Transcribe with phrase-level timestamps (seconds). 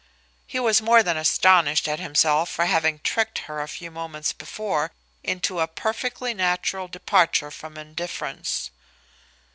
[0.47, 4.93] He was more than astonished at himself for having tricked her a few moments before
[5.23, 8.71] into a perfectly natural departure from indifference.